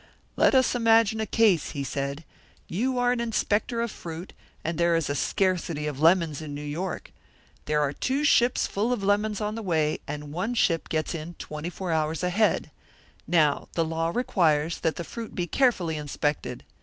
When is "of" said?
3.81-3.91, 5.85-6.01, 8.91-9.03